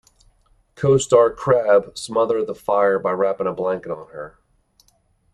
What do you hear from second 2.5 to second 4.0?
fire by wrapping a blanket